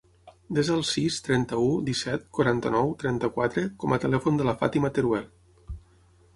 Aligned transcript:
Desa 0.57 0.71
el 0.75 0.79
sis, 0.91 1.17
trenta-u, 1.27 1.67
disset, 1.91 2.25
quaranta-nou, 2.39 2.91
trenta-quatre 3.05 3.67
com 3.85 3.95
a 3.99 4.03
telèfon 4.07 4.43
de 4.43 4.51
la 4.51 4.59
Fàtima 4.65 4.95
Teruel. 4.99 5.33